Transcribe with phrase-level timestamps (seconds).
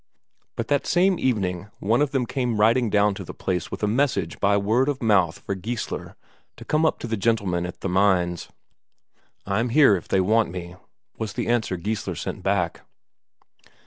[0.55, 3.87] But that same evening one of them came riding down to the place with a
[3.87, 6.15] message by word of mouth for Geissler
[6.57, 8.47] to come up to the gentlemen at the mines.
[9.45, 10.75] "I'm here if they want me,"
[11.19, 12.81] was the answer Geissler sent back.